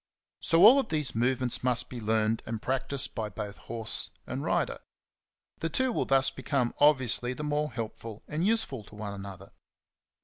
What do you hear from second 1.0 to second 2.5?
movements must be learned